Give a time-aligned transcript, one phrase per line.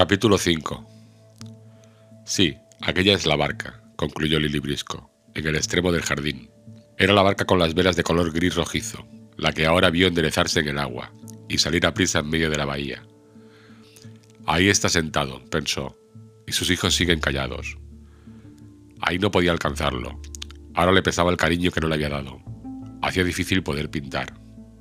[0.00, 0.86] Capítulo 5
[2.24, 6.48] Sí, aquella es la barca, concluyó Lili Brisco, en el extremo del jardín.
[6.96, 10.60] Era la barca con las velas de color gris rojizo, la que ahora vio enderezarse
[10.60, 11.12] en el agua
[11.50, 13.02] y salir a prisa en medio de la bahía.
[14.46, 15.98] Ahí está sentado, pensó,
[16.46, 17.76] y sus hijos siguen callados.
[19.02, 20.18] Ahí no podía alcanzarlo.
[20.72, 22.40] Ahora le pesaba el cariño que no le había dado.
[23.02, 24.32] Hacía difícil poder pintar.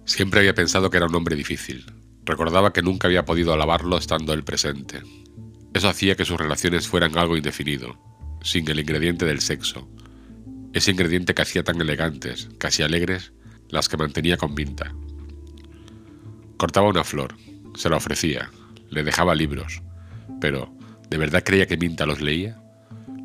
[0.05, 1.98] Siempre había pensado que era un hombre difícil.
[2.29, 5.01] Recordaba que nunca había podido alabarlo estando él presente.
[5.73, 7.97] Eso hacía que sus relaciones fueran algo indefinido,
[8.43, 9.89] sin el ingrediente del sexo.
[10.71, 13.33] Ese ingrediente que hacía tan elegantes, casi alegres,
[13.69, 14.93] las que mantenía con Minta.
[16.57, 17.35] Cortaba una flor,
[17.73, 18.51] se la ofrecía,
[18.91, 19.81] le dejaba libros,
[20.39, 20.71] pero
[21.09, 22.61] ¿de verdad creía que Minta los leía?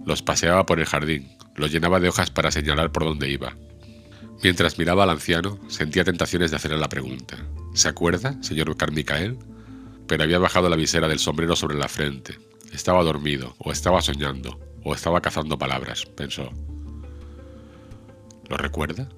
[0.06, 3.54] Los paseaba por el jardín, los llenaba de hojas para señalar por dónde iba.
[4.42, 7.38] Mientras miraba al anciano, sentía tentaciones de hacerle la pregunta.
[7.74, 9.38] ¿Se acuerda, señor Carmicael?
[10.06, 12.38] Pero había bajado la visera del sombrero sobre la frente.
[12.72, 16.50] Estaba dormido, o estaba soñando, o estaba cazando palabras, pensó.
[18.48, 19.08] ¿Lo recuerda?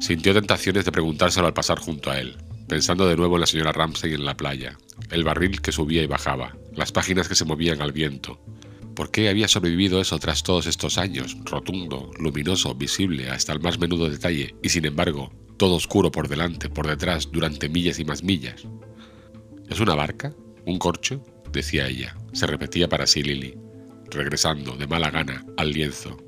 [0.00, 3.70] Sintió tentaciones de preguntárselo al pasar junto a él, pensando de nuevo en la señora
[3.70, 4.76] Ramsay en la playa,
[5.10, 8.40] el barril que subía y bajaba, las páginas que se movían al viento,
[8.94, 13.78] ¿Por qué había sobrevivido eso tras todos estos años, rotundo, luminoso, visible hasta el más
[13.78, 18.22] menudo detalle, y sin embargo, todo oscuro por delante, por detrás, durante millas y más
[18.22, 18.66] millas?
[19.68, 20.34] ¿Es una barca?
[20.66, 21.24] ¿Un corcho?
[21.52, 22.16] decía ella.
[22.32, 23.56] Se repetía para sí Lily,
[24.10, 26.18] regresando, de mala gana, al lienzo.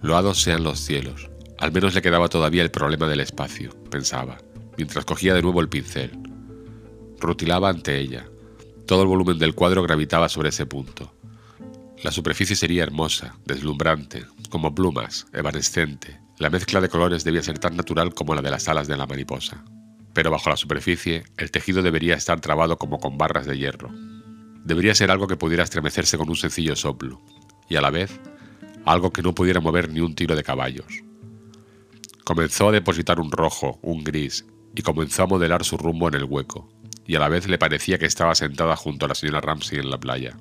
[0.00, 1.30] Loados sean los cielos.
[1.58, 4.38] Al menos le quedaba todavía el problema del espacio, pensaba,
[4.76, 6.12] mientras cogía de nuevo el pincel.
[7.18, 8.26] Rutilaba ante ella.
[8.86, 11.12] Todo el volumen del cuadro gravitaba sobre ese punto.
[12.02, 16.18] La superficie sería hermosa, deslumbrante, como plumas, evanescente.
[16.38, 19.06] La mezcla de colores debía ser tan natural como la de las alas de la
[19.06, 19.64] mariposa.
[20.14, 23.90] Pero bajo la superficie, el tejido debería estar trabado como con barras de hierro.
[24.64, 27.20] Debería ser algo que pudiera estremecerse con un sencillo soplo,
[27.68, 28.18] y a la vez,
[28.86, 31.02] algo que no pudiera mover ni un tiro de caballos.
[32.24, 36.24] Comenzó a depositar un rojo, un gris, y comenzó a modelar su rumbo en el
[36.24, 36.72] hueco,
[37.06, 39.90] y a la vez le parecía que estaba sentada junto a la señora Ramsey en
[39.90, 40.36] la playa.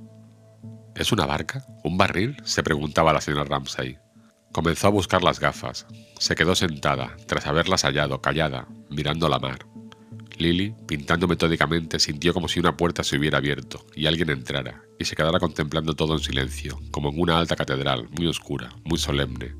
[1.00, 1.66] ¿Es una barca?
[1.86, 2.36] ¿Un barril?
[2.44, 3.98] se preguntaba la señora Ramsay.
[4.52, 5.88] Comenzó a buscar las gafas.
[6.20, 9.66] Se quedó sentada, tras haberlas hallado, callada, mirando la mar.
[10.38, 15.06] Lily, pintando metódicamente, sintió como si una puerta se hubiera abierto y alguien entrara, y
[15.06, 19.56] se quedara contemplando todo en silencio, como en una alta catedral, muy oscura, muy solemne.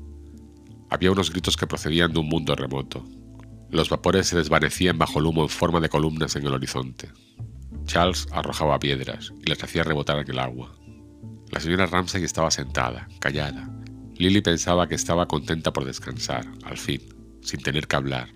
[0.90, 3.02] Había unos gritos que procedían de un mundo remoto.
[3.70, 7.08] Los vapores se desvanecían bajo el humo en forma de columnas en el horizonte.
[7.86, 10.79] Charles arrojaba piedras y las hacía rebotar en el agua.
[11.50, 13.68] La señora Ramsay estaba sentada, callada.
[14.14, 17.02] Lily pensaba que estaba contenta por descansar, al fin,
[17.42, 18.32] sin tener que hablar.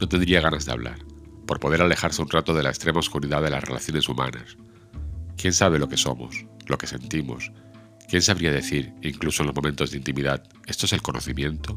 [0.00, 0.98] No tendría ganas de hablar,
[1.46, 4.56] por poder alejarse un rato de la extrema oscuridad de las relaciones humanas.
[5.36, 7.52] ¿Quién sabe lo que somos, lo que sentimos?
[8.08, 11.76] ¿Quién sabría decir, incluso en los momentos de intimidad, esto es el conocimiento?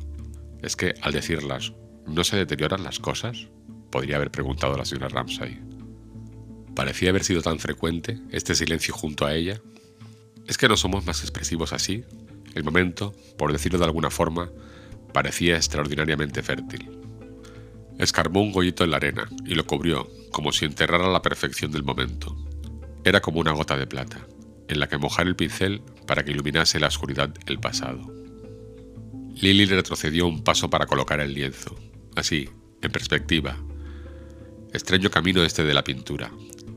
[0.64, 1.74] ¿Es que, al decirlas,
[2.08, 3.50] no se deterioran las cosas?
[3.92, 5.60] Podría haber preguntado la señora Ramsay.
[6.74, 9.62] Parecía haber sido tan frecuente este silencio junto a ella
[10.52, 12.04] ¿Es que no somos más expresivos así?
[12.56, 14.52] El momento, por decirlo de alguna forma,
[15.14, 16.92] parecía extraordinariamente fértil.
[17.98, 21.84] Escarbó un gollito en la arena y lo cubrió, como si enterrara la perfección del
[21.86, 22.36] momento.
[23.06, 24.28] Era como una gota de plata,
[24.68, 28.14] en la que mojar el pincel para que iluminase la oscuridad el pasado.
[29.34, 31.80] Lily retrocedió un paso para colocar el lienzo,
[32.18, 32.50] así,
[32.82, 33.56] en perspectiva.
[34.74, 36.30] Extraño camino este de la pintura.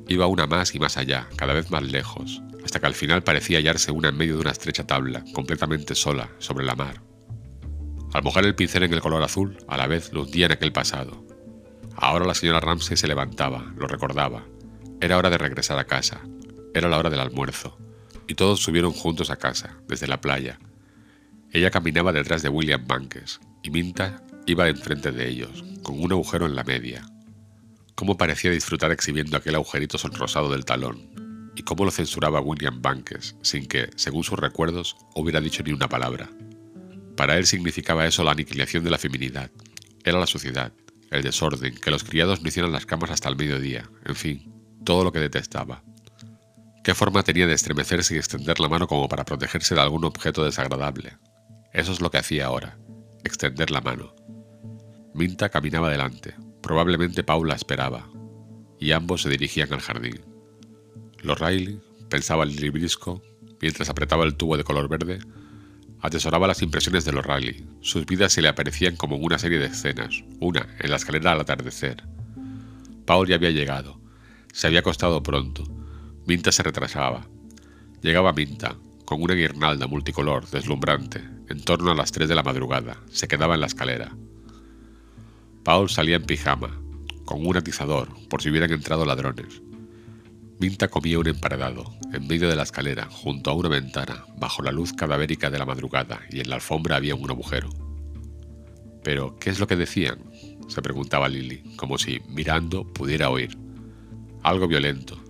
[0.07, 3.59] Iba una más y más allá, cada vez más lejos, hasta que al final parecía
[3.59, 7.03] hallarse una en medio de una estrecha tabla, completamente sola, sobre la mar.
[8.15, 10.73] Al mojar el pincel en el color azul, a la vez lo hundía en aquel
[10.73, 11.25] pasado.
[11.97, 14.47] Ahora la señora Ramsey se levantaba, lo recordaba.
[15.01, 16.21] Era hora de regresar a casa.
[16.75, 17.77] Era la hora del almuerzo.
[18.27, 20.59] Y todos subieron juntos a casa, desde la playa.
[21.53, 26.47] Ella caminaba detrás de William Bankes, y Minta iba enfrente de ellos, con un agujero
[26.47, 27.05] en la media.
[27.95, 31.23] Cómo parecía disfrutar exhibiendo aquel agujerito sonrosado del talón,
[31.56, 35.89] y cómo lo censuraba William Bankes, sin que, según sus recuerdos, hubiera dicho ni una
[35.89, 36.30] palabra.
[37.16, 39.51] Para él significaba eso la aniquilación de la feminidad.
[40.04, 40.72] Era la suciedad,
[41.10, 44.53] el desorden, que los criados no hicieran las camas hasta el mediodía, en fin,
[44.84, 45.83] todo lo que detestaba.
[46.83, 50.45] ¿Qué forma tenía de estremecerse y extender la mano como para protegerse de algún objeto
[50.45, 51.16] desagradable?
[51.72, 52.77] Eso es lo que hacía ahora,
[53.24, 54.15] extender la mano.
[55.15, 58.10] Minta caminaba delante, probablemente Paula esperaba,
[58.78, 60.34] y ambos se dirigían al jardín.
[61.24, 61.80] Los Riley,
[62.10, 63.22] pensaba el librisco,
[63.59, 65.21] mientras apretaba el tubo de color verde,
[66.03, 67.66] atesoraba las impresiones de los Riley.
[67.80, 71.41] Sus vidas se le aparecían como una serie de escenas, una en la escalera al
[71.41, 72.04] atardecer.
[73.06, 73.98] Paul ya había llegado.
[74.53, 75.65] Se había acostado pronto.
[76.26, 77.26] Minta se retrasaba.
[78.03, 78.76] Llegaba Minta,
[79.06, 82.98] con una guirnalda multicolor deslumbrante, en torno a las 3 de la madrugada.
[83.10, 84.15] Se quedaba en la escalera.
[85.62, 86.78] Paul salía en pijama,
[87.24, 89.62] con un atizador, por si hubieran entrado ladrones.
[90.65, 94.72] Minta comía un emparedado, en medio de la escalera, junto a una ventana, bajo la
[94.72, 97.69] luz cadavérica de la madrugada, y en la alfombra había un agujero.
[99.03, 100.25] Pero, ¿qué es lo que decían?
[100.69, 103.59] se preguntaba Lily, como si, mirando, pudiera oír.
[104.43, 105.22] Algo violento.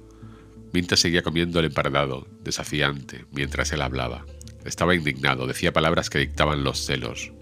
[0.73, 4.25] Minta seguía comiendo el emparedado, desafiante, mientras él hablaba.
[4.65, 7.33] Estaba indignado, decía palabras que dictaban los celos.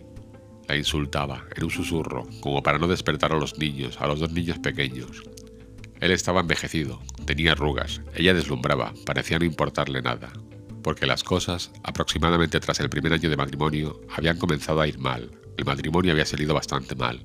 [0.67, 4.33] La insultaba, en un susurro, como para no despertar a los niños, a los dos
[4.33, 5.25] niños pequeños.
[6.02, 10.32] Él estaba envejecido, tenía arrugas, ella deslumbraba, parecía no importarle nada,
[10.82, 15.31] porque las cosas, aproximadamente tras el primer año de matrimonio, habían comenzado a ir mal,
[15.56, 17.25] el matrimonio había salido bastante mal.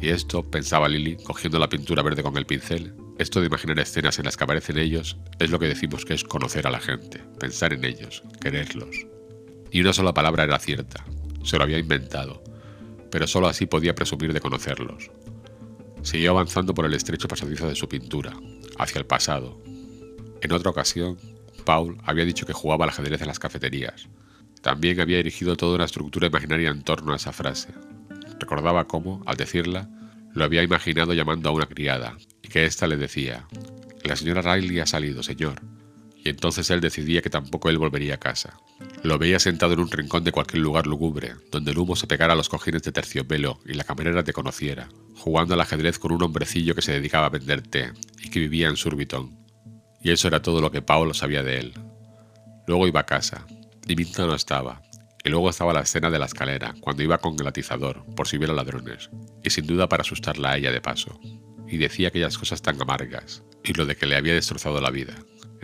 [0.00, 4.18] Y esto, pensaba Lily, cogiendo la pintura verde con el pincel, esto de imaginar escenas
[4.18, 7.20] en las que aparecen ellos, es lo que decimos que es conocer a la gente,
[7.38, 8.96] pensar en ellos, quererlos.
[9.70, 11.04] Y una sola palabra era cierta,
[11.42, 12.42] se lo había inventado,
[13.10, 15.10] pero solo así podía presumir de conocerlos.
[16.04, 18.34] Siguió avanzando por el estrecho pasadizo de su pintura,
[18.78, 19.60] hacia el pasado.
[20.42, 21.16] En otra ocasión,
[21.64, 24.08] Paul había dicho que jugaba al ajedrez en las cafeterías.
[24.60, 27.70] También había erigido toda una estructura imaginaria en torno a esa frase.
[28.38, 29.88] Recordaba cómo, al decirla,
[30.34, 33.46] lo había imaginado llamando a una criada, y que ésta le decía,
[34.04, 35.62] La señora Riley ha salido, señor.
[36.24, 38.58] Y entonces él decidía que tampoco él volvería a casa.
[39.02, 42.32] Lo veía sentado en un rincón de cualquier lugar lúgubre, donde el humo se pegara
[42.32, 46.22] a los cojines de terciopelo y la camarera te conociera, jugando al ajedrez con un
[46.22, 47.92] hombrecillo que se dedicaba a vender té
[48.22, 49.38] y que vivía en Surbiton.
[50.02, 51.74] Y eso era todo lo que Paul sabía de él.
[52.66, 53.46] Luego iba a casa,
[53.86, 54.80] y Minta no estaba,
[55.22, 58.38] y luego estaba la escena de la escalera, cuando iba con el atizador, por si
[58.38, 59.10] hubiera ladrones,
[59.42, 61.20] y sin duda para asustarla a ella de paso.
[61.66, 65.14] Y decía aquellas cosas tan amargas, y lo de que le había destrozado la vida.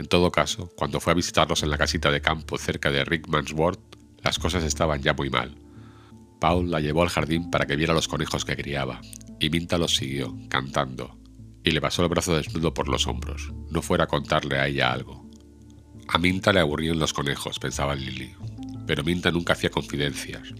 [0.00, 3.98] En todo caso, cuando fue a visitarlos en la casita de campo cerca de Rickmansworth,
[4.22, 5.54] las cosas estaban ya muy mal.
[6.40, 9.02] Paul la llevó al jardín para que viera los conejos que criaba,
[9.38, 11.18] y Minta los siguió, cantando,
[11.62, 14.90] y le pasó el brazo desnudo por los hombros, no fuera a contarle a ella
[14.90, 15.28] algo.
[16.08, 18.34] A Minta le aburrían los conejos, pensaba Lily,
[18.86, 20.54] pero Minta nunca hacía confidencias.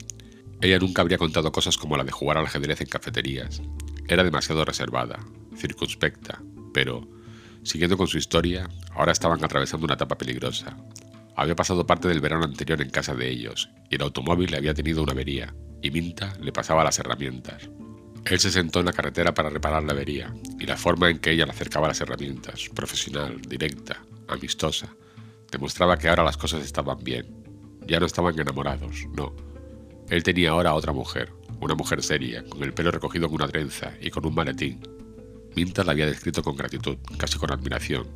[0.61, 3.63] Ella nunca habría contado cosas como la de jugar al ajedrez en cafeterías.
[4.07, 5.19] Era demasiado reservada,
[5.57, 6.43] circunspecta,
[6.75, 7.09] pero,
[7.62, 10.77] siguiendo con su historia, ahora estaban atravesando una etapa peligrosa.
[11.37, 14.75] Había pasado parte del verano anterior en casa de ellos, y el automóvil le había
[14.75, 17.71] tenido una avería, y Minta le pasaba las herramientas.
[18.25, 21.31] Él se sentó en la carretera para reparar la avería, y la forma en que
[21.31, 24.89] ella le acercaba las herramientas, profesional, directa, amistosa,
[25.51, 27.27] demostraba que ahora las cosas estaban bien,
[27.87, 29.35] ya no estaban enamorados, no.
[30.11, 33.49] Él tenía ahora a otra mujer, una mujer seria, con el pelo recogido en una
[33.49, 34.81] trenza y con un maletín.
[35.56, 38.06] Minta la había descrito con gratitud, casi con admiración.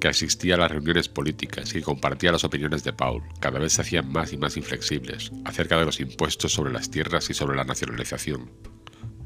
[0.00, 3.82] Que asistía a las reuniones políticas y compartía las opiniones de Paul, cada vez se
[3.82, 7.64] hacían más y más inflexibles, acerca de los impuestos sobre las tierras y sobre la
[7.64, 8.50] nacionalización.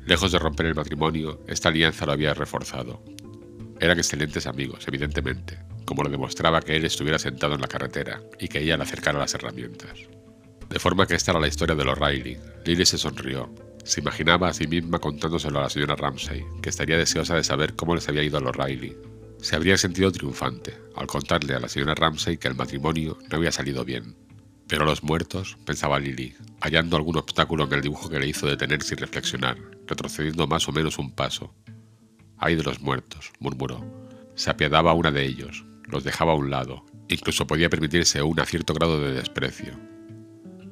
[0.04, 3.02] Lejos de romper el matrimonio, esta alianza lo había reforzado.
[3.80, 8.48] Eran excelentes amigos, evidentemente, como lo demostraba que él estuviera sentado en la carretera y
[8.48, 9.98] que ella le acercara las herramientas.
[10.68, 12.38] De forma que esta era la historia de los Riley.
[12.64, 13.52] Lily se sonrió.
[13.86, 17.76] Se imaginaba a sí misma contándoselo a la señora Ramsay, que estaría deseosa de saber
[17.76, 18.96] cómo les había ido a los Riley.
[19.40, 23.52] Se habría sentido triunfante al contarle a la señora Ramsay que el matrimonio no había
[23.52, 24.16] salido bien.
[24.66, 28.94] Pero los muertos, pensaba Lily, hallando algún obstáculo en el dibujo que le hizo detenerse
[28.94, 29.56] y reflexionar,
[29.86, 31.54] retrocediendo más o menos un paso.
[32.38, 33.84] Ay de los muertos, murmuró.
[34.34, 38.74] Se apiadaba una de ellos, los dejaba a un lado, incluso podía permitirse un cierto
[38.74, 39.78] grado de desprecio.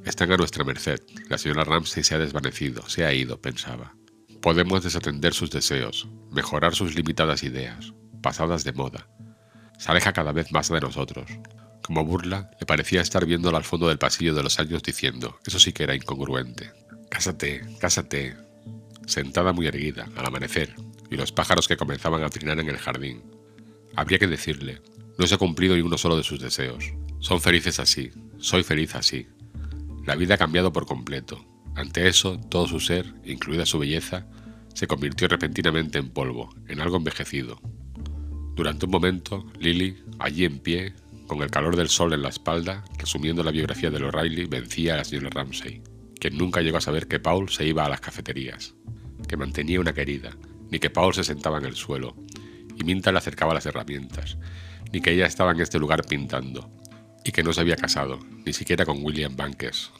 [0.04, 3.94] Están a nuestra merced, la señora Ramsey se ha desvanecido, se ha ido, pensaba.
[4.42, 9.08] Podemos desatender sus deseos, mejorar sus limitadas ideas, pasadas de moda.
[9.78, 11.30] Se aleja cada vez más de nosotros.
[11.82, 15.58] Como burla, le parecía estar viéndola al fondo del pasillo de los años diciendo, eso
[15.58, 16.70] sí que era incongruente.
[17.10, 18.36] Cásate, cásate.
[19.06, 20.74] Sentada muy erguida, al amanecer,
[21.10, 23.22] y los pájaros que comenzaban a trinar en el jardín.
[23.96, 24.82] Habría que decirle,
[25.18, 26.92] no se ha cumplido ni uno solo de sus deseos.
[27.20, 29.28] Son felices así, soy feliz así.
[30.06, 31.44] La vida ha cambiado por completo.
[31.74, 34.26] Ante eso, todo su ser, incluida su belleza,
[34.74, 37.60] se convirtió repentinamente en polvo, en algo envejecido.
[38.54, 40.94] Durante un momento, Lily, allí en pie,
[41.26, 44.96] con el calor del sol en la espalda, resumiendo la biografía de O'Reilly, vencía a
[44.98, 45.82] la señora Ramsay,
[46.20, 48.74] quien nunca llegó a saber que Paul se iba a las cafeterías,
[49.26, 50.36] que mantenía una querida,
[50.70, 52.14] ni que Paul se sentaba en el suelo,
[52.76, 54.36] y Minta le acercaba las herramientas,
[54.92, 56.70] ni que ella estaba en este lugar pintando,
[57.24, 59.90] y que no se había casado, ni siquiera con William Bankes.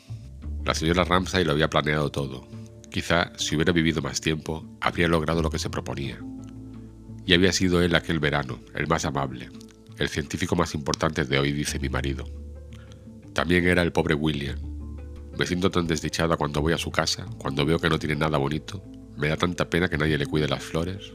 [0.65, 2.47] La señora Ramsay lo había planeado todo.
[2.91, 6.19] Quizá, si hubiera vivido más tiempo, habría logrado lo que se proponía.
[7.27, 9.49] Y había sido él aquel verano, el más amable,
[9.99, 12.25] el científico más importante de hoy, dice mi marido.
[13.33, 14.59] También era el pobre William.
[15.39, 18.39] Me siento tan desdichada cuando voy a su casa, cuando veo que no tiene nada
[18.39, 18.83] bonito.
[19.17, 21.13] Me da tanta pena que nadie le cuide las flores.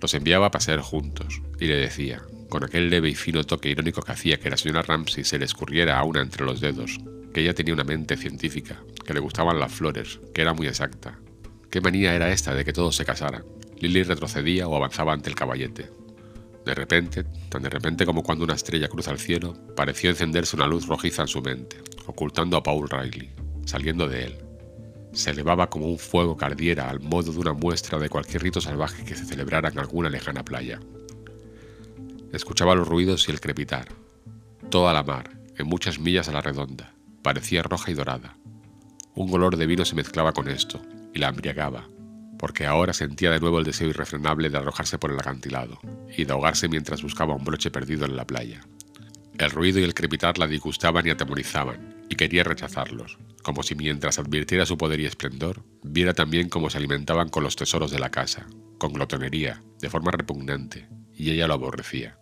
[0.00, 4.02] Los enviaba a pasear juntos, y le decía, con aquel leve y fino toque irónico
[4.02, 6.98] que hacía que la señora Ramsey se le escurriera a una entre los dedos,
[7.32, 11.18] que ella tenía una mente científica, que le gustaban las flores, que era muy exacta.
[11.70, 13.44] ¿Qué manía era esta de que todos se casaran?
[13.78, 15.90] Lily retrocedía o avanzaba ante el caballete.
[16.64, 20.66] De repente, tan de repente como cuando una estrella cruza el cielo, pareció encenderse una
[20.66, 23.30] luz rojiza en su mente, ocultando a Paul Riley,
[23.64, 24.38] saliendo de él.
[25.12, 28.60] Se elevaba como un fuego que ardiera al modo de una muestra de cualquier rito
[28.60, 30.80] salvaje que se celebrara en alguna lejana playa.
[32.32, 33.88] Escuchaba los ruidos y el crepitar.
[34.70, 38.36] Toda la mar, en muchas millas a la redonda, parecía roja y dorada.
[39.14, 40.80] Un olor de vino se mezclaba con esto,
[41.14, 41.88] y la embriagaba,
[42.38, 45.80] porque ahora sentía de nuevo el deseo irrefrenable de arrojarse por el acantilado,
[46.16, 48.60] y de ahogarse mientras buscaba un broche perdido en la playa.
[49.38, 54.18] El ruido y el crepitar la disgustaban y atemorizaban, y quería rechazarlos, como si mientras
[54.18, 58.10] advirtiera su poder y esplendor, viera también cómo se alimentaban con los tesoros de la
[58.10, 58.46] casa,
[58.78, 62.17] con glotonería, de forma repugnante, y ella lo aborrecía.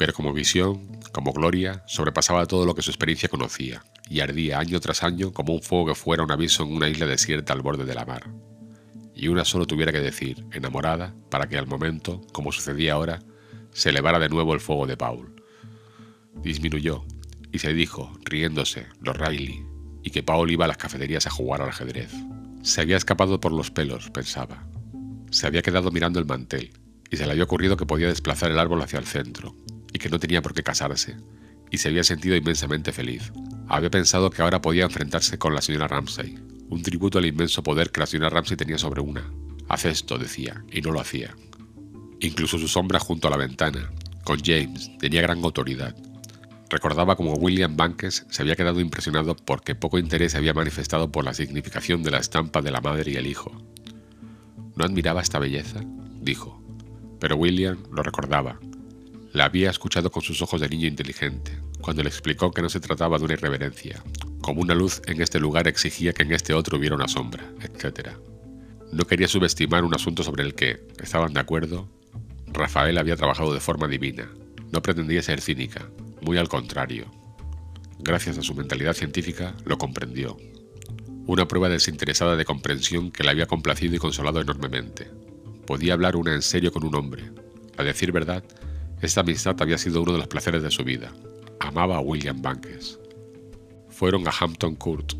[0.00, 4.80] Pero como visión, como gloria, sobrepasaba todo lo que su experiencia conocía, y ardía año
[4.80, 7.84] tras año como un fuego que fuera un aviso en una isla desierta al borde
[7.84, 8.30] de la mar.
[9.14, 13.18] Y una solo tuviera que decir, enamorada, para que al momento, como sucedía ahora,
[13.72, 15.34] se elevara de nuevo el fuego de Paul.
[16.36, 17.04] Disminuyó,
[17.52, 19.66] y se dijo, riéndose, los Riley,
[20.02, 22.10] y que Paul iba a las cafeterías a jugar al ajedrez.
[22.62, 24.66] Se había escapado por los pelos, pensaba.
[25.30, 26.72] Se había quedado mirando el mantel,
[27.10, 29.54] y se le había ocurrido que podía desplazar el árbol hacia el centro,
[30.00, 31.16] que no tenía por qué casarse,
[31.70, 33.32] y se había sentido inmensamente feliz.
[33.68, 36.36] Había pensado que ahora podía enfrentarse con la señora Ramsay,
[36.68, 39.30] un tributo al inmenso poder que la señora Ramsay tenía sobre una.
[39.68, 41.36] Haz esto, decía, y no lo hacía.
[42.18, 43.90] Incluso su sombra junto a la ventana,
[44.24, 45.94] con James, tenía gran autoridad.
[46.68, 51.34] Recordaba como William Bankes se había quedado impresionado porque poco interés había manifestado por la
[51.34, 53.50] significación de la estampa de la madre y el hijo.
[54.76, 55.80] ¿No admiraba esta belleza?
[56.20, 56.62] dijo.
[57.18, 58.60] Pero William lo recordaba.
[59.32, 62.80] La había escuchado con sus ojos de niño inteligente, cuando le explicó que no se
[62.80, 64.02] trataba de una irreverencia,
[64.40, 68.10] como una luz en este lugar exigía que en este otro hubiera una sombra, etc.
[68.92, 71.88] No quería subestimar un asunto sobre el que, estaban de acuerdo,
[72.48, 74.28] Rafael había trabajado de forma divina.
[74.72, 75.88] No pretendía ser cínica,
[76.20, 77.10] muy al contrario.
[78.00, 80.36] Gracias a su mentalidad científica, lo comprendió.
[81.26, 85.08] Una prueba desinteresada de comprensión que le había complacido y consolado enormemente
[85.70, 87.30] podía hablar una en serio con un hombre.
[87.76, 88.42] A decir verdad,
[89.00, 91.12] esta amistad había sido uno de los placeres de su vida.
[91.58, 92.98] Amaba a William Bankes.
[93.88, 95.14] Fueron a Hampton Court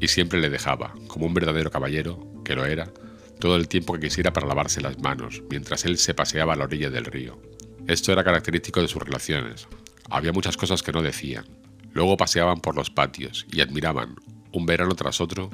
[0.00, 2.92] y siempre le dejaba, como un verdadero caballero, que lo era,
[3.40, 6.64] todo el tiempo que quisiera para lavarse las manos, mientras él se paseaba a la
[6.64, 7.40] orilla del río.
[7.88, 9.66] Esto era característico de sus relaciones.
[10.08, 11.46] Había muchas cosas que no decían.
[11.92, 14.16] Luego paseaban por los patios y admiraban,
[14.52, 15.50] un verano tras otro,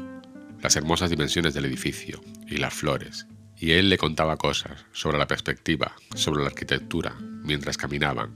[0.60, 3.26] las hermosas dimensiones del edificio y las flores
[3.62, 8.34] y él le contaba cosas sobre la perspectiva, sobre la arquitectura, mientras caminaban,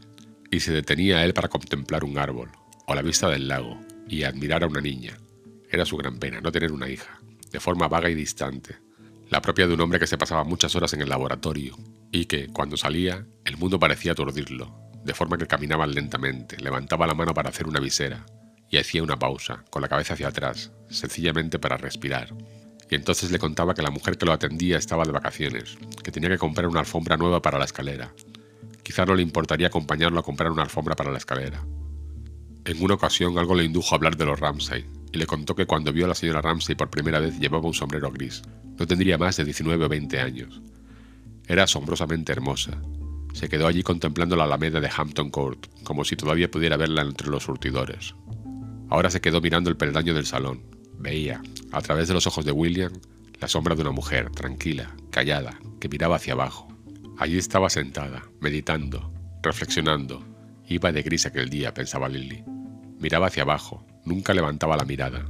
[0.51, 2.51] y se detenía él para contemplar un árbol,
[2.87, 5.17] o la vista del lago, y admirar a una niña.
[5.71, 7.21] Era su gran pena no tener una hija,
[7.51, 8.77] de forma vaga y distante,
[9.29, 11.77] la propia de un hombre que se pasaba muchas horas en el laboratorio,
[12.13, 17.15] y que, cuando salía, el mundo parecía aturdirlo, de forma que caminaba lentamente, levantaba la
[17.15, 18.25] mano para hacer una visera,
[18.71, 22.35] y hacía una pausa, con la cabeza hacia atrás, sencillamente para respirar,
[22.91, 26.31] y entonces le contaba que la mujer que lo atendía estaba de vacaciones, que tenía
[26.31, 28.13] que comprar una alfombra nueva para la escalera.
[28.87, 31.61] Quizá no le importaría acompañarlo a comprar una alfombra para la escalera.
[32.65, 35.67] En una ocasión algo le indujo a hablar de los Ramsay, y le contó que
[35.67, 38.43] cuando vio a la señora Ramsay por primera vez llevaba un sombrero gris.
[38.79, 40.63] No tendría más de 19 o 20 años.
[41.49, 42.81] Era asombrosamente hermosa.
[43.33, 47.29] Se quedó allí contemplando la alameda de Hampton Court, como si todavía pudiera verla entre
[47.29, 48.15] los surtidores.
[48.89, 50.63] Ahora se quedó mirando el peldaño del salón,
[50.97, 52.93] Veía, a través de los ojos de William,
[53.41, 56.69] la sombra de una mujer tranquila, callada, que miraba hacia abajo.
[57.19, 59.11] Allí estaba sentada, meditando,
[59.43, 60.23] reflexionando.
[60.69, 62.45] Iba de gris aquel día, pensaba Lily.
[62.99, 65.25] Miraba hacia abajo, nunca levantaba la mirada.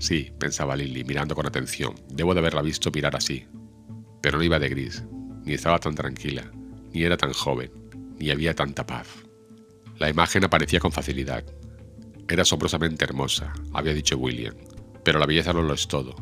[0.00, 3.46] Sí, pensaba Lily, mirando con atención, debo de haberla visto mirar así.
[4.20, 5.04] Pero no iba de gris,
[5.44, 6.50] ni estaba tan tranquila,
[6.92, 7.70] ni era tan joven,
[8.18, 9.06] ni había tanta paz.
[9.96, 11.44] La imagen aparecía con facilidad.
[12.28, 14.54] Era asombrosamente hermosa, había dicho William,
[15.04, 16.16] pero la belleza no lo es todo.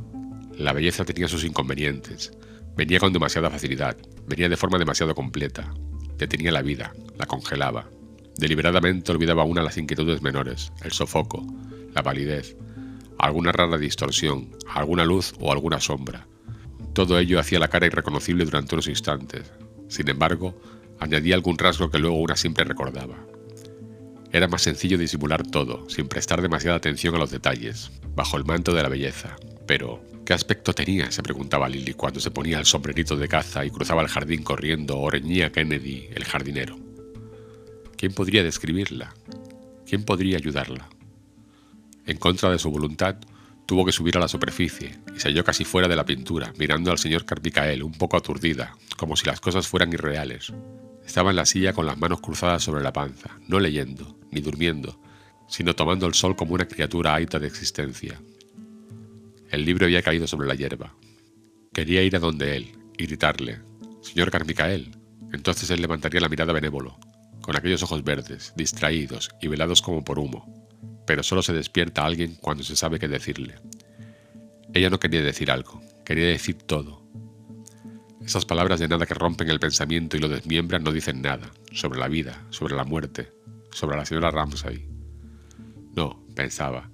[0.59, 2.33] La belleza tenía sus inconvenientes.
[2.77, 5.73] Venía con demasiada facilidad, venía de forma demasiado completa.
[6.19, 7.89] Detenía la vida, la congelaba.
[8.37, 11.43] Deliberadamente olvidaba una las inquietudes menores, el sofoco,
[11.95, 12.55] la palidez,
[13.19, 16.27] alguna rara distorsión, alguna luz o alguna sombra.
[16.93, 19.51] Todo ello hacía la cara irreconocible durante unos instantes.
[19.89, 20.61] Sin embargo,
[21.01, 23.17] añadía algún rasgo que luego una siempre recordaba.
[24.33, 28.75] Era más sencillo disimular todo, sin prestar demasiada atención a los detalles, bajo el manto
[28.75, 29.37] de la belleza.
[29.67, 31.11] Pero, ¿qué aspecto tenía?
[31.13, 34.99] se preguntaba Lily cuando se ponía el sombrerito de caza y cruzaba el jardín corriendo
[34.99, 36.77] o reñía Kennedy, el jardinero.
[37.97, 39.15] ¿Quién podría describirla?
[39.87, 40.89] ¿Quién podría ayudarla?
[42.05, 43.17] En contra de su voluntad,
[43.67, 46.91] tuvo que subir a la superficie y se halló casi fuera de la pintura, mirando
[46.91, 50.53] al señor Carmicael un poco aturdida, como si las cosas fueran irreales.
[51.07, 55.01] Estaba en la silla con las manos cruzadas sobre la panza, no leyendo, ni durmiendo,
[55.49, 58.21] sino tomando el sol como una criatura aita de existencia.
[59.51, 60.95] El libro había caído sobre la hierba.
[61.73, 63.61] Quería ir a donde él y gritarle,
[64.03, 64.91] Señor Carmicael.
[65.33, 66.99] Entonces él levantaría la mirada benévolo,
[67.43, 70.67] con aquellos ojos verdes, distraídos y velados como por humo,
[71.07, 73.55] pero solo se despierta alguien cuando se sabe qué decirle.
[74.75, 77.07] Ella no quería decir algo, quería decir todo.
[78.25, 82.01] Esas palabras de nada que rompen el pensamiento y lo desmiembran no dicen nada, sobre
[82.01, 83.33] la vida, sobre la muerte,
[83.71, 84.89] sobre la señora Ramsay.
[85.95, 86.91] No, pensaba,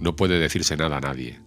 [0.00, 1.43] no puede decirse nada a nadie.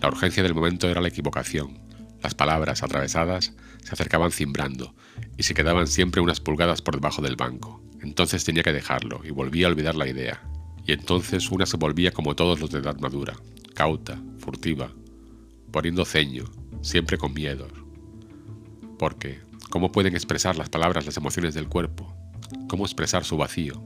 [0.00, 1.78] La urgencia del momento era la equivocación.
[2.22, 4.94] Las palabras, atravesadas, se acercaban cimbrando
[5.36, 7.82] y se quedaban siempre unas pulgadas por debajo del banco.
[8.02, 10.42] Entonces tenía que dejarlo y volvía a olvidar la idea,
[10.86, 13.34] y entonces una se volvía como todos los de edad madura,
[13.74, 14.92] cauta, furtiva,
[15.72, 16.44] poniendo ceño,
[16.82, 17.72] siempre con miedos.
[18.98, 22.16] Porque, ¿cómo pueden expresar las palabras las emociones del cuerpo?
[22.68, 23.82] ¿Cómo expresar su vacío?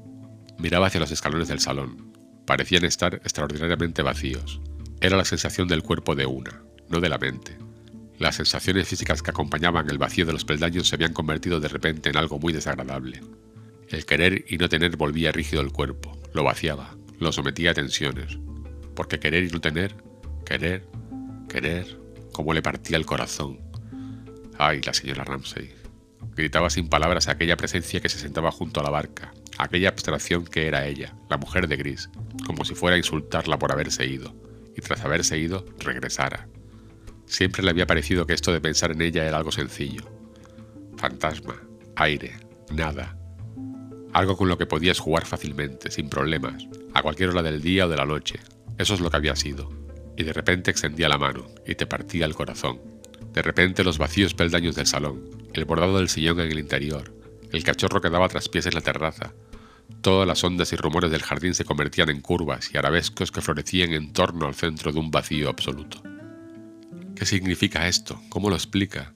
[0.59, 2.13] Miraba hacia los escalones del salón.
[2.47, 4.61] Parecían estar extraordinariamente vacíos.
[5.01, 7.57] Era la sensación del cuerpo de una, no de la mente.
[8.19, 12.11] Las sensaciones físicas que acompañaban el vacío de los peldaños se habían convertido de repente
[12.11, 13.23] en algo muy desagradable.
[13.89, 18.39] El querer y no tener volvía rígido el cuerpo, lo vaciaba, lo sometía a tensiones.
[18.95, 19.95] Porque querer y no tener,
[20.45, 20.87] querer,
[21.49, 21.99] querer,
[22.33, 23.59] como le partía el corazón.
[24.59, 25.75] Ay, la señora Ramsay.
[26.37, 30.67] Gritaba sin palabras aquella presencia que se sentaba junto a la barca, aquella abstracción que
[30.67, 32.11] era ella, la mujer de gris,
[32.45, 34.35] como si fuera a insultarla por haberse ido,
[34.81, 36.49] tras haberse ido, regresara.
[37.27, 40.03] Siempre le había parecido que esto de pensar en ella era algo sencillo.
[40.97, 41.63] Fantasma,
[41.97, 42.33] aire,
[42.73, 43.17] nada,
[44.13, 47.89] algo con lo que podías jugar fácilmente, sin problemas, a cualquier hora del día o
[47.89, 48.41] de la noche.
[48.79, 49.71] Eso es lo que había sido.
[50.17, 52.81] Y de repente extendía la mano y te partía el corazón.
[53.33, 57.15] De repente los vacíos peldaños del salón, el bordado del sillón en el interior,
[57.53, 59.33] el cachorro que daba traspiés en la terraza,
[60.01, 63.93] todas las ondas y rumores del jardín se convertían en curvas y arabescos que florecían
[63.93, 66.03] en torno al centro de un vacío absoluto.
[67.15, 68.21] ¿Qué significa esto?
[68.29, 69.13] ¿Cómo lo explica?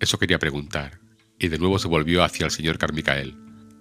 [0.00, 0.98] Eso quería preguntar,
[1.38, 3.36] y de nuevo se volvió hacia el señor Carmicael,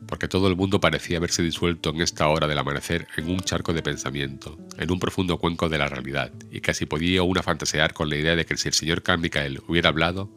[0.08, 3.74] porque todo el mundo parecía haberse disuelto en esta hora del amanecer en un charco
[3.74, 8.10] de pensamiento, en un profundo cuenco de la realidad, y casi podía una fantasear con
[8.10, 10.30] la idea de que si el señor Carmichael hubiera hablado,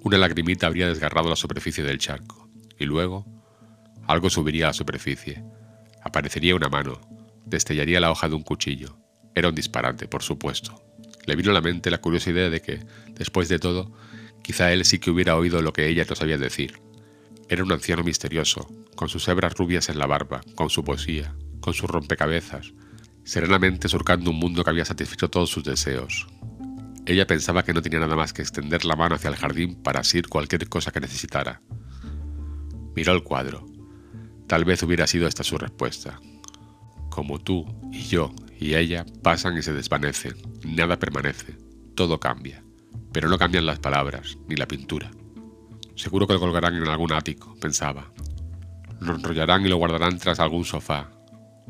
[0.00, 3.26] una lagrimita habría desgarrado la superficie del charco, y luego
[4.06, 5.42] algo subiría a la superficie.
[6.02, 7.00] Aparecería una mano,
[7.44, 8.98] destellaría la hoja de un cuchillo.
[9.34, 10.82] Era un disparate, por supuesto.
[11.26, 13.92] Le vino a la mente la curiosa idea de que, después de todo,
[14.42, 16.80] quizá él sí que hubiera oído lo que ella no sabía decir,
[17.48, 21.74] era un anciano misterioso, con sus hebras rubias en la barba, con su poesía, con
[21.74, 22.72] sus rompecabezas,
[23.24, 26.26] serenamente surcando un mundo que había satisfecho todos sus deseos.
[27.06, 30.00] Ella pensaba que no tenía nada más que extender la mano hacia el jardín para
[30.00, 31.62] asir cualquier cosa que necesitara.
[32.96, 33.75] Miró el cuadro.
[34.46, 36.20] Tal vez hubiera sido esta su respuesta.
[37.10, 41.56] Como tú y yo y ella pasan y se desvanecen, nada permanece,
[41.94, 42.62] todo cambia,
[43.12, 45.10] pero no cambian las palabras ni la pintura.
[45.96, 48.12] Seguro que lo colgarán en algún ático, pensaba.
[49.00, 51.10] Lo enrollarán y lo guardarán tras algún sofá.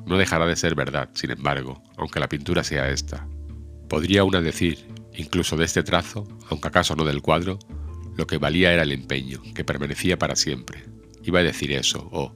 [0.04, 3.26] No dejará de ser verdad, sin embargo, aunque la pintura sea esta.
[3.88, 7.58] Podría una decir, incluso de este trazo, aunque acaso no del cuadro,
[8.16, 10.84] lo que valía era el empeño, que permanecía para siempre.
[11.22, 12.34] Iba a decir eso, o,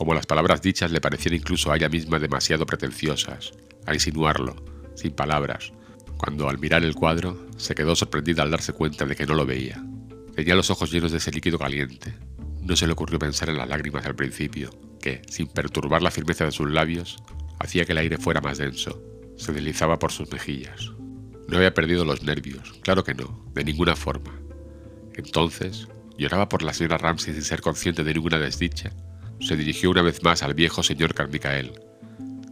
[0.00, 3.52] como las palabras dichas le parecían incluso a ella misma demasiado pretenciosas,
[3.84, 4.56] a insinuarlo,
[4.94, 5.74] sin palabras,
[6.16, 9.44] cuando al mirar el cuadro se quedó sorprendida al darse cuenta de que no lo
[9.44, 9.84] veía.
[10.34, 12.14] Tenía los ojos llenos de ese líquido caliente.
[12.62, 14.70] No se le ocurrió pensar en las lágrimas al principio,
[15.02, 17.22] que, sin perturbar la firmeza de sus labios,
[17.58, 19.02] hacía que el aire fuera más denso.
[19.36, 20.92] Se deslizaba por sus mejillas.
[21.46, 24.32] No había perdido los nervios, claro que no, de ninguna forma.
[25.12, 28.94] Entonces, lloraba por la señora Ramsey sin ser consciente de ninguna desdicha.
[29.40, 31.72] Se dirigió una vez más al viejo señor Carmicael.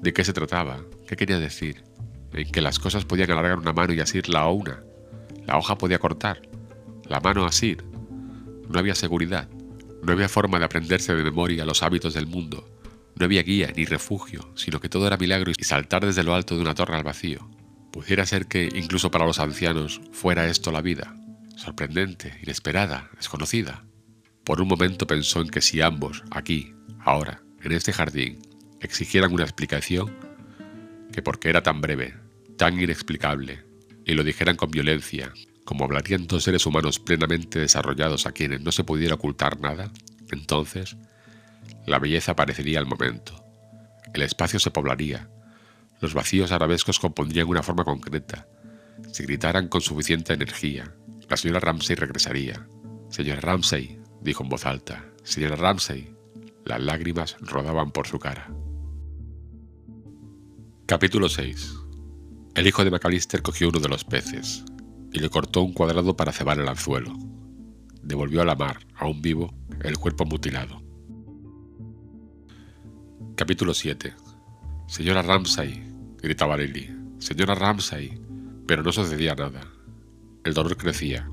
[0.01, 0.81] ¿De qué se trataba?
[1.07, 1.85] ¿Qué quería decir?
[2.33, 4.83] ¿En que las cosas podían alargar una mano y asirla a una?
[5.46, 6.42] ¿La hoja podía cortar?
[7.09, 7.85] la mano asir.
[8.68, 9.48] No había seguridad,
[10.03, 12.68] no había forma de aprenderse de memoria los hábitos del mundo,
[13.16, 16.55] no había guía ni refugio, sino que todo era milagro y saltar desde lo alto
[16.55, 17.48] de una torre al vacío.
[17.90, 21.16] Pudiera ser que, incluso para los ancianos, fuera esto la vida,
[21.57, 23.85] sorprendente, inesperada, desconocida.
[24.44, 26.74] Por un momento pensó en que si ambos, aquí,
[27.09, 28.38] ahora, en este jardín,
[28.81, 30.16] exigieran una explicación,
[31.12, 32.14] que porque era tan breve,
[32.57, 33.64] tan inexplicable,
[34.05, 35.33] y lo dijeran con violencia,
[35.64, 39.90] como hablarían dos seres humanos plenamente desarrollados a quienes no se pudiera ocultar nada,
[40.31, 40.97] entonces
[41.87, 43.44] la belleza aparecería al momento.
[44.14, 45.29] El espacio se poblaría,
[46.01, 48.47] los vacíos arabescos compondrían una forma concreta.
[49.12, 50.94] Si gritaran con suficiente energía,
[51.29, 52.66] la señora Ramsay regresaría.
[53.11, 55.05] Señora Ramsay, dijo en voz alta.
[55.25, 56.17] Señora Ramsay.
[56.64, 58.53] Las lágrimas rodaban por su cara.
[60.87, 61.77] Capítulo 6.
[62.55, 64.64] El hijo de McAllister cogió uno de los peces
[65.12, 67.14] y le cortó un cuadrado para cebar el anzuelo.
[68.03, 70.83] Devolvió a la mar, aún vivo, el cuerpo mutilado.
[73.37, 74.14] Capítulo 7.
[74.87, 75.85] Señora Ramsay,
[76.21, 76.90] gritaba Lily.
[77.18, 78.21] Señora Ramsay.
[78.66, 79.61] Pero no sucedía nada.
[80.44, 81.29] El dolor crecía.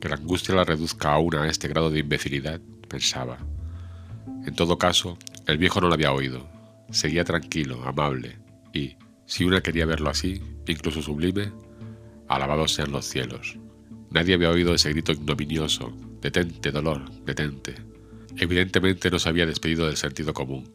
[0.00, 3.38] Que la angustia la reduzca aún a este grado de imbecilidad, pensaba.
[4.46, 6.48] En todo caso, el viejo no lo había oído.
[6.90, 8.38] Seguía tranquilo, amable,
[8.72, 11.52] y, si una quería verlo así, incluso sublime,
[12.28, 13.58] alabados sean los cielos.
[14.10, 15.92] Nadie había oído ese grito ignominioso.
[16.20, 17.74] Detente, dolor, detente.
[18.36, 20.72] Evidentemente no se había despedido del sentido común.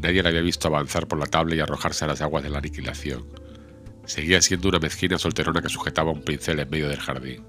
[0.00, 2.58] Nadie la había visto avanzar por la tabla y arrojarse a las aguas de la
[2.58, 3.24] aniquilación.
[4.04, 7.42] Seguía siendo una mezquina solterona que sujetaba un pincel en medio del jardín.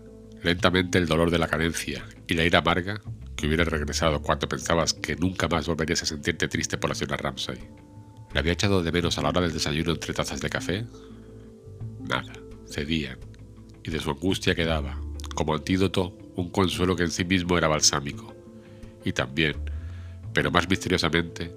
[0.43, 3.01] Lentamente el dolor de la cadencia y la ira amarga,
[3.37, 7.17] que hubiera regresado cuando pensabas que nunca más volverías a sentirte triste por la señora
[7.17, 7.59] Ramsay.
[8.33, 10.85] ¿Le había echado de menos a la hora del desayuno entre tazas de café?
[12.01, 12.33] Nada,
[12.67, 13.19] cedían,
[13.83, 14.99] y de su angustia quedaba,
[15.35, 18.35] como antídoto, un consuelo que en sí mismo era balsámico.
[19.05, 19.55] Y también,
[20.33, 21.55] pero más misteriosamente,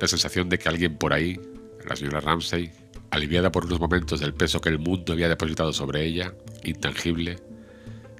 [0.00, 1.40] la sensación de que alguien por ahí,
[1.86, 2.70] la señora Ramsay,
[3.10, 7.38] aliviada por unos momentos del peso que el mundo había depositado sobre ella, intangible,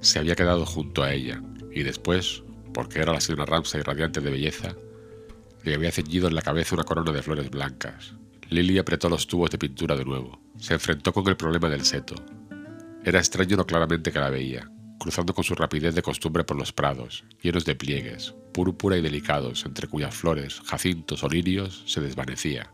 [0.01, 4.31] se había quedado junto a ella, y después, porque era la señora Ramsay radiante de
[4.31, 4.75] belleza,
[5.63, 8.13] le había ceñido en la cabeza una corona de flores blancas.
[8.49, 10.41] Lily apretó los tubos de pintura de nuevo.
[10.57, 12.15] Se enfrentó con el problema del seto.
[13.03, 16.73] Era extraño lo claramente que la veía, cruzando con su rapidez de costumbre por los
[16.73, 22.71] prados, llenos de pliegues, púrpura y delicados, entre cuyas flores, jacintos o lirios, se desvanecía.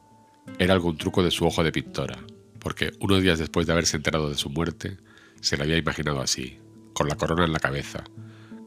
[0.58, 2.20] Era algún truco de su ojo de pintora,
[2.60, 4.98] porque unos días después de haberse enterado de su muerte,
[5.42, 6.60] se la había imaginado así,
[6.94, 8.04] con la corona en la cabeza,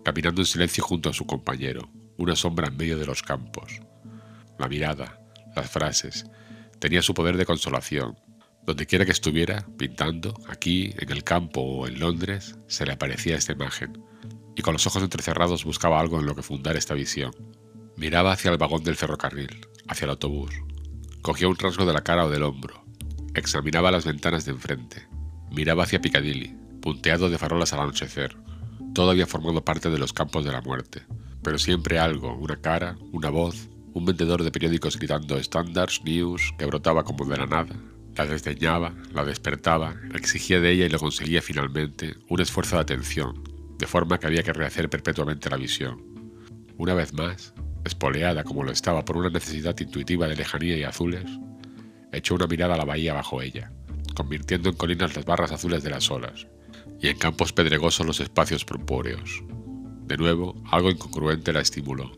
[0.08, 3.82] caminando en silencio junto a su compañero, una sombra en medio de los campos.
[4.58, 5.20] La mirada,
[5.54, 6.24] las frases,
[6.78, 8.18] tenía su poder de consolación.
[8.64, 13.36] Donde quiera que estuviera, pintando, aquí, en el campo o en Londres, se le aparecía
[13.36, 14.02] esta imagen,
[14.56, 17.32] y con los ojos entrecerrados buscaba algo en lo que fundar esta visión.
[17.98, 20.54] Miraba hacia el vagón del ferrocarril, hacia el autobús.
[21.20, 22.82] Cogía un rasgo de la cara o del hombro.
[23.34, 25.06] Examinaba las ventanas de enfrente.
[25.50, 28.47] Miraba hacia Piccadilly, punteado de farolas al anochecer.
[28.94, 31.02] Todo había formado parte de los campos de la muerte.
[31.42, 36.66] Pero siempre algo, una cara, una voz, un vendedor de periódicos gritando Standards, News, que
[36.66, 37.76] brotaba como de la nada.
[38.16, 43.42] La desdeñaba, la despertaba, exigía de ella y lo conseguía finalmente, un esfuerzo de atención,
[43.78, 46.02] de forma que había que rehacer perpetuamente la visión.
[46.76, 51.24] Una vez más, espoleada como lo estaba por una necesidad intuitiva de lejanía y azules,
[52.12, 53.72] echó una mirada a la bahía bajo ella,
[54.14, 56.46] convirtiendo en colinas las barras azules de las olas,
[57.00, 59.42] y en campos pedregosos los espacios purpúreos.
[60.06, 62.10] De nuevo, algo incongruente la estimuló.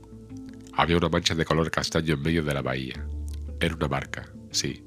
[0.73, 3.07] Había una mancha de color castaño en medio de la bahía.
[3.61, 4.85] Era una barca, sí.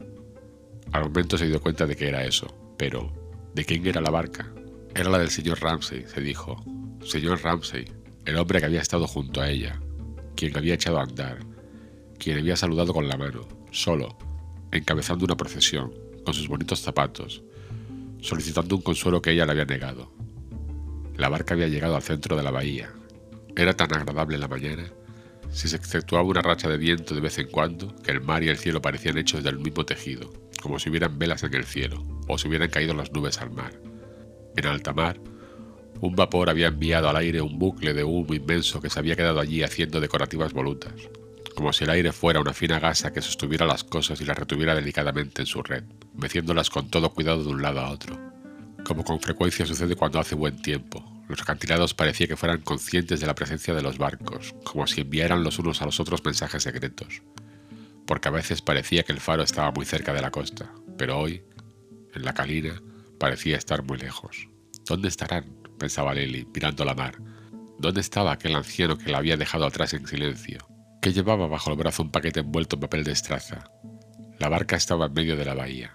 [0.92, 3.12] Al momento se dio cuenta de que era eso, pero
[3.54, 4.52] ¿de quién era la barca?
[4.96, 6.64] Era la del señor Ramsay, se dijo.
[7.04, 7.86] Señor Ramsay,
[8.26, 9.80] el hombre que había estado junto a ella,
[10.36, 11.40] quien había echado a andar,
[12.18, 14.18] quien había saludado con la mano, solo,
[14.72, 17.44] encabezando una procesión, con sus bonitos zapatos,
[18.24, 20.12] solicitando un consuelo que ella le había negado.
[21.18, 22.90] La barca había llegado al centro de la bahía.
[23.56, 24.86] Era tan agradable la mañana,
[25.52, 28.50] si se exceptuaba una racha de viento de vez en cuando, que el mar y
[28.50, 30.32] el cielo parecían hechos del mismo tejido,
[30.62, 33.74] como si hubieran velas en el cielo, o si hubieran caído las nubes al mar.
[34.56, 35.20] En alta mar,
[36.00, 39.42] un vapor había enviado al aire un bucle de humo inmenso que se había quedado
[39.42, 40.94] allí haciendo decorativas volutas,
[41.54, 44.76] como si el aire fuera una fina gasa que sostuviera las cosas y las retuviera
[44.76, 48.20] delicadamente en su red, meciéndolas con todo cuidado de un lado a otro.
[48.86, 53.28] Como con frecuencia sucede cuando hace buen tiempo, los acantilados parecía que fueran conscientes de
[53.28, 57.22] la presencia de los barcos, como si enviaran los unos a los otros mensajes secretos,
[58.06, 61.44] porque a veces parecía que el faro estaba muy cerca de la costa, pero hoy,
[62.14, 62.82] en la calina,
[63.20, 64.48] parecía estar muy lejos.
[64.86, 65.46] ¿Dónde estarán?
[65.80, 67.16] pensaba Lily, mirando la mar.
[67.80, 70.73] ¿Dónde estaba aquel anciano que la había dejado atrás en silencio?
[71.04, 73.70] que llevaba bajo el brazo un paquete envuelto en papel de estraza.
[74.40, 75.94] La barca estaba en medio de la bahía.